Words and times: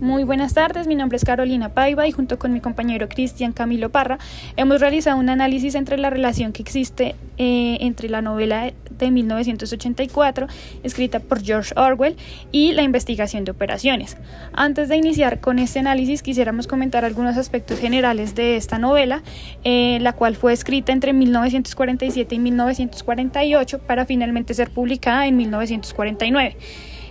Muy 0.00 0.24
buenas 0.24 0.54
tardes, 0.54 0.88
mi 0.88 0.96
nombre 0.96 1.16
es 1.16 1.24
Carolina 1.24 1.68
Paiva 1.68 2.06
y 2.08 2.12
junto 2.12 2.36
con 2.36 2.52
mi 2.52 2.60
compañero 2.60 3.08
Cristian 3.08 3.52
Camilo 3.52 3.90
Parra 3.90 4.18
hemos 4.56 4.80
realizado 4.80 5.18
un 5.18 5.28
análisis 5.28 5.76
entre 5.76 5.98
la 5.98 6.10
relación 6.10 6.52
que 6.52 6.62
existe 6.62 7.14
eh, 7.38 7.78
entre 7.80 8.08
la 8.08 8.20
novela 8.20 8.72
de 8.90 9.10
1984 9.12 10.48
escrita 10.82 11.20
por 11.20 11.42
George 11.42 11.72
Orwell 11.76 12.16
y 12.50 12.72
la 12.72 12.82
investigación 12.82 13.44
de 13.44 13.52
operaciones. 13.52 14.16
Antes 14.52 14.88
de 14.88 14.96
iniciar 14.96 15.40
con 15.40 15.60
este 15.60 15.78
análisis 15.78 16.22
quisiéramos 16.22 16.66
comentar 16.66 17.04
algunos 17.04 17.36
aspectos 17.36 17.78
generales 17.78 18.34
de 18.34 18.56
esta 18.56 18.78
novela, 18.78 19.22
eh, 19.62 19.98
la 20.00 20.12
cual 20.12 20.34
fue 20.34 20.52
escrita 20.52 20.92
entre 20.92 21.12
1947 21.12 22.34
y 22.34 22.38
1948 22.40 23.78
para 23.78 24.06
finalmente 24.06 24.54
ser 24.54 24.70
publicada 24.70 25.28
en 25.28 25.36
1949. 25.36 26.56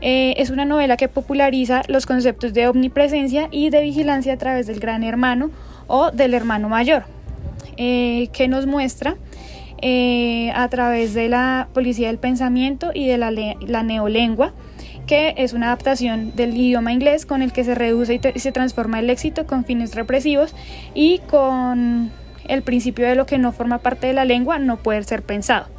Eh, 0.00 0.34
es 0.36 0.50
una 0.50 0.64
novela 0.64 0.96
que 0.96 1.08
populariza 1.08 1.82
los 1.88 2.06
conceptos 2.06 2.54
de 2.54 2.68
omnipresencia 2.68 3.48
y 3.50 3.70
de 3.70 3.82
vigilancia 3.82 4.34
a 4.34 4.38
través 4.38 4.66
del 4.66 4.78
gran 4.78 5.02
hermano 5.02 5.50
o 5.88 6.10
del 6.12 6.34
hermano 6.34 6.68
mayor, 6.68 7.04
eh, 7.76 8.28
que 8.32 8.46
nos 8.46 8.66
muestra 8.66 9.16
eh, 9.80 10.52
a 10.54 10.68
través 10.68 11.14
de 11.14 11.28
la 11.28 11.68
policía 11.72 12.08
del 12.08 12.18
pensamiento 12.18 12.90
y 12.94 13.08
de 13.08 13.18
la, 13.18 13.30
la, 13.30 13.82
neolengua, 13.82 14.52
que 15.06 15.34
es 15.36 15.52
una 15.52 15.66
adaptación 15.66 16.34
del 16.36 16.56
idioma 16.56 16.92
inglés 16.92 17.26
con 17.26 17.42
el 17.42 17.52
que 17.52 17.64
se 17.64 17.74
reduce 17.74 18.20
y 18.34 18.38
se 18.38 18.52
transforma 18.52 19.00
el 19.00 19.10
éxito 19.10 19.46
con 19.46 19.64
fines 19.64 19.94
represivos 19.94 20.54
y 20.94 21.18
con 21.30 22.10
el 22.46 22.62
principio 22.62 23.06
de 23.06 23.14
lo 23.14 23.26
que 23.26 23.38
no 23.38 23.52
forma 23.52 23.78
parte 23.78 24.06
de 24.06 24.12
la 24.12 24.24
lengua 24.24 24.58
no 24.58 24.76
puede 24.76 25.02
ser 25.04 25.22
pensado. 25.22 25.77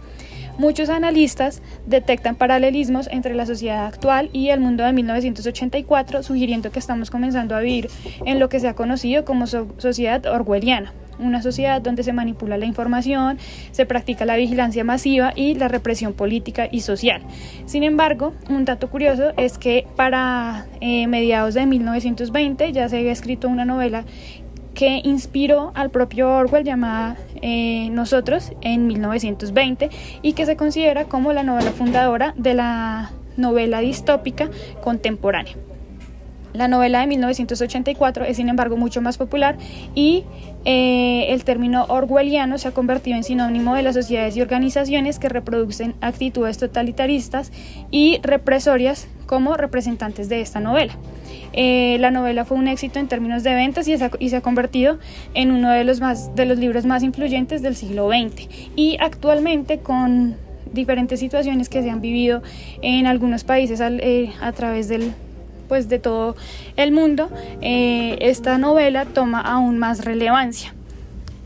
Muchos 0.59 0.89
analistas 0.89 1.61
detectan 1.85 2.35
paralelismos 2.35 3.07
entre 3.13 3.33
la 3.33 3.45
sociedad 3.45 3.85
actual 3.85 4.29
y 4.33 4.49
el 4.49 4.59
mundo 4.59 4.83
de 4.83 4.91
1984, 4.91 6.21
sugiriendo 6.21 6.69
que 6.69 6.79
estamos 6.79 7.09
comenzando 7.09 7.55
a 7.55 7.61
vivir 7.61 7.89
en 8.25 8.41
lo 8.41 8.49
que 8.49 8.59
se 8.59 8.67
ha 8.67 8.75
conocido 8.75 9.23
como 9.23 9.47
sociedad 9.47 10.25
orwelliana 10.25 10.91
una 11.17 11.41
sociedad 11.41 11.81
donde 11.81 12.03
se 12.03 12.13
manipula 12.13 12.57
la 12.57 12.65
información, 12.65 13.37
se 13.71 13.85
practica 13.85 14.25
la 14.25 14.37
vigilancia 14.37 14.85
masiva 14.85 15.33
y 15.35 15.53
la 15.55 15.67
represión 15.67 16.13
política 16.13 16.69
y 16.71 16.79
social. 16.79 17.21
Sin 17.65 17.83
embargo, 17.83 18.33
un 18.49 18.63
dato 18.63 18.89
curioso 18.89 19.33
es 19.35 19.57
que 19.57 19.85
para 19.97 20.67
eh, 20.79 21.07
mediados 21.07 21.55
de 21.55 21.65
1920 21.65 22.71
ya 22.71 22.87
se 22.87 22.99
había 22.99 23.11
escrito 23.11 23.49
una 23.49 23.65
novela 23.65 24.05
que 24.79 25.01
inspiró 25.03 25.73
al 25.75 25.89
propio 25.89 26.29
Orwell 26.29 26.63
llamada 26.63 27.17
eh, 27.41 27.89
Nosotros 27.91 28.53
en 28.61 28.87
1920 28.87 29.89
y 30.21 30.31
que 30.31 30.45
se 30.45 30.55
considera 30.55 31.03
como 31.03 31.33
la 31.33 31.43
novela 31.43 31.71
fundadora 31.71 32.33
de 32.37 32.53
la 32.53 33.11
novela 33.35 33.79
distópica 33.79 34.49
contemporánea. 34.81 35.57
La 36.53 36.67
novela 36.67 37.01
de 37.01 37.07
1984 37.07 38.25
es 38.25 38.37
sin 38.37 38.49
embargo 38.49 38.75
mucho 38.75 39.01
más 39.01 39.17
popular 39.17 39.57
y 39.93 40.23
eh, 40.65 41.27
el 41.29 41.43
término 41.43 41.85
orwelliano 41.89 42.57
se 42.57 42.67
ha 42.67 42.71
convertido 42.71 43.17
en 43.17 43.23
sinónimo 43.23 43.75
de 43.75 43.83
las 43.83 43.95
sociedades 43.95 44.35
y 44.35 44.41
organizaciones 44.41 45.19
que 45.19 45.29
reproducen 45.29 45.93
actitudes 46.01 46.57
totalitaristas 46.57 47.51
y 47.91 48.19
represorias 48.23 49.07
como 49.27 49.57
representantes 49.57 50.27
de 50.27 50.41
esta 50.41 50.59
novela. 50.59 50.93
Eh, 51.53 51.97
la 51.99 52.11
novela 52.11 52.45
fue 52.45 52.57
un 52.57 52.67
éxito 52.67 52.99
en 52.99 53.07
términos 53.07 53.43
de 53.43 53.53
ventas 53.53 53.87
y, 53.87 53.97
se 53.97 54.35
ha 54.35 54.41
convertido 54.41 54.99
en 55.33 55.51
uno 55.51 55.71
de 55.71 55.83
los, 55.83 55.99
más, 55.99 56.35
de 56.35 56.45
los 56.45 56.57
libros 56.57 56.85
más 56.85 57.03
influyentes 57.03 57.61
del 57.61 57.75
siglo 57.75 58.09
XX. 58.09 58.47
Y 58.75 58.97
actualmente 58.99 59.79
con 59.79 60.35
diferentes 60.73 61.19
situaciones 61.19 61.69
que 61.69 61.81
se 61.81 61.89
han 61.89 62.01
vivido 62.01 62.41
en 62.81 63.07
algunos 63.07 63.43
países 63.43 63.81
eh, 63.81 64.31
a 64.41 64.51
través 64.51 64.87
del 64.87 65.13
pues 65.69 65.87
de 65.87 65.99
todo 65.99 66.35
el 66.75 66.91
mundo, 66.91 67.29
eh, 67.61 68.17
esta 68.19 68.57
novela 68.57 69.05
toma 69.05 69.39
aún 69.39 69.77
más 69.77 70.03
relevancia. 70.03 70.73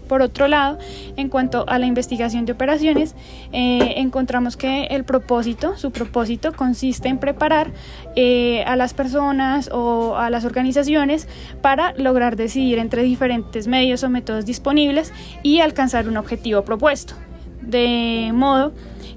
Por 0.08 0.22
otro 0.22 0.48
lado, 0.48 0.78
en 1.18 1.30
cuanto 1.30 1.66
a 1.68 1.80
la 1.80 1.86
investigación 1.86 2.46
de 2.46 2.52
operaciones, 2.52 3.16
eh, 3.52 3.96
encontramos 3.98 4.58
que 4.58 4.86
el 4.86 5.04
propósito, 5.06 5.78
su 5.78 5.92
propósito 5.92 6.54
consiste 6.54 7.10
en 7.10 7.20
preparar 7.20 7.72
eh, 8.16 8.64
a 8.66 8.76
las 8.76 8.94
personas 8.94 9.70
o 9.72 10.16
a 10.18 10.30
las 10.30 10.46
organizaciones 10.46 11.28
para 11.62 11.94
lograr 11.94 12.36
decidir 12.36 12.80
entre 12.80 13.04
diferentes 13.04 13.68
medios 13.68 14.04
o 14.04 14.10
métodos 14.10 14.46
disponibles 14.46 15.14
y 15.42 15.60
alcanzar 15.60 16.08
un 16.08 16.18
objetivo 16.18 16.64
propuesto. 16.64 17.16
De 17.62 18.32
modo 18.34 18.74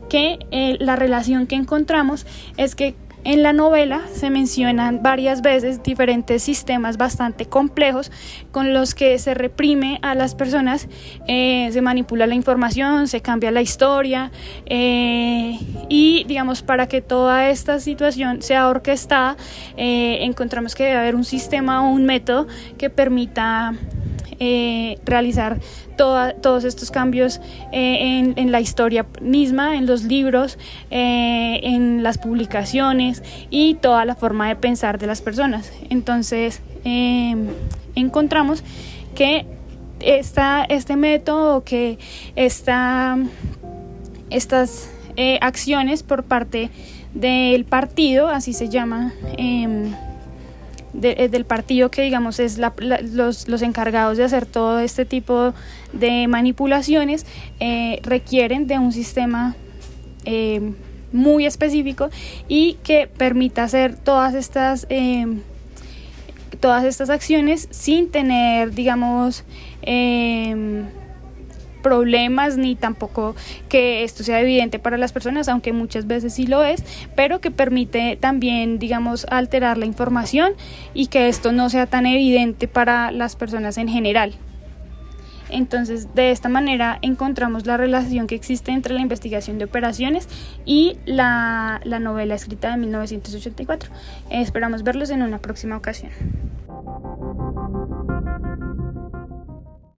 que 0.08 0.38
la 0.78 0.94
relación 0.94 1.48
que 1.48 1.56
encontramos 1.56 2.26
es 2.56 2.76
que 2.76 2.94
en 3.26 3.42
la 3.42 3.52
novela 3.52 4.02
se 4.14 4.30
mencionan 4.30 5.02
varias 5.02 5.42
veces 5.42 5.82
diferentes 5.82 6.44
sistemas 6.44 6.96
bastante 6.96 7.46
complejos 7.46 8.12
con 8.52 8.72
los 8.72 8.94
que 8.94 9.18
se 9.18 9.34
reprime 9.34 9.98
a 10.02 10.14
las 10.14 10.36
personas, 10.36 10.86
eh, 11.26 11.68
se 11.72 11.82
manipula 11.82 12.28
la 12.28 12.36
información, 12.36 13.08
se 13.08 13.22
cambia 13.22 13.50
la 13.50 13.62
historia 13.62 14.30
eh, 14.66 15.58
y 15.88 16.22
digamos 16.28 16.62
para 16.62 16.86
que 16.86 17.02
toda 17.02 17.50
esta 17.50 17.80
situación 17.80 18.42
sea 18.42 18.68
orquestada 18.68 19.36
eh, 19.76 20.18
encontramos 20.20 20.76
que 20.76 20.84
debe 20.84 20.96
haber 20.96 21.16
un 21.16 21.24
sistema 21.24 21.82
o 21.82 21.92
un 21.92 22.06
método 22.06 22.46
que 22.78 22.90
permita 22.90 23.74
eh, 24.38 24.98
realizar 25.04 25.58
todos 25.96 26.64
estos 26.64 26.90
cambios 26.90 27.40
eh, 27.72 28.34
en, 28.36 28.52
la 28.52 28.60
historia 28.60 29.06
misma, 29.22 29.76
en 29.76 29.86
los 29.86 30.02
libros, 30.02 30.58
eh, 30.90 31.60
en 31.62 32.02
las 32.02 32.18
publicaciones 32.18 33.22
y 33.48 33.76
toda 33.76 34.04
la 34.04 34.14
forma 34.14 34.48
de 34.48 34.56
pensar 34.56 34.98
de 34.98 35.06
las 35.06 35.22
personas. 35.22 35.72
Entonces, 35.88 36.60
encontramos 37.94 38.62
que 39.14 39.46
esta, 40.00 40.64
este 40.64 40.96
método, 40.96 41.64
que 41.64 41.98
esta, 42.36 43.16
estas 44.28 44.90
acciones 45.40 46.02
por 46.02 46.24
parte 46.24 46.70
del 47.14 47.64
partido, 47.64 48.28
así 48.28 48.52
se 48.52 48.68
llama, 48.68 49.14
em, 51.02 51.24
eh, 51.24 51.28
del 51.28 51.44
partido 51.44 51.90
que 51.90 52.02
digamos 52.02 52.40
es 52.40 52.58
los, 52.58 53.48
los, 53.48 53.62
encargados 53.62 54.18
de 54.18 54.24
hacer 54.24 54.46
todo 54.46 54.78
este 54.78 55.04
tipo 55.04 55.54
de 55.92 56.28
manipulaciones 56.28 57.26
eh, 57.60 58.00
requieren 58.02 58.66
de 58.66 58.78
un 58.78 58.92
sistema 58.92 59.56
eh, 60.24 60.72
muy 61.12 61.46
específico 61.46 62.10
y 62.48 62.74
que 62.82 63.06
permita 63.06 63.64
hacer 63.64 63.96
todas 63.96 64.34
estas 64.34 64.86
todas 66.60 66.84
estas 66.84 67.10
acciones 67.10 67.68
sin 67.70 68.10
tener 68.10 68.72
digamos 68.72 69.44
problemas 71.86 72.56
ni 72.56 72.74
tampoco 72.74 73.36
que 73.68 74.02
esto 74.02 74.24
sea 74.24 74.40
evidente 74.40 74.80
para 74.80 74.96
las 74.96 75.12
personas, 75.12 75.48
aunque 75.48 75.72
muchas 75.72 76.08
veces 76.08 76.34
sí 76.34 76.48
lo 76.48 76.64
es, 76.64 76.82
pero 77.14 77.40
que 77.40 77.52
permite 77.52 78.18
también, 78.20 78.80
digamos, 78.80 79.24
alterar 79.30 79.78
la 79.78 79.86
información 79.86 80.54
y 80.94 81.06
que 81.06 81.28
esto 81.28 81.52
no 81.52 81.70
sea 81.70 81.86
tan 81.86 82.06
evidente 82.06 82.66
para 82.66 83.12
las 83.12 83.36
personas 83.36 83.78
en 83.78 83.86
general. 83.86 84.34
Entonces, 85.48 86.12
de 86.12 86.32
esta 86.32 86.48
manera 86.48 86.98
encontramos 87.02 87.66
la 87.66 87.76
relación 87.76 88.26
que 88.26 88.34
existe 88.34 88.72
entre 88.72 88.92
la 88.92 89.00
investigación 89.00 89.58
de 89.58 89.66
operaciones 89.66 90.28
y 90.64 90.96
la, 91.04 91.80
la 91.84 92.00
novela 92.00 92.34
escrita 92.34 92.72
de 92.72 92.78
1984. 92.78 93.92
Esperamos 94.30 94.82
verlos 94.82 95.10
en 95.10 95.22
una 95.22 95.38
próxima 95.38 95.76
ocasión. 95.76 96.10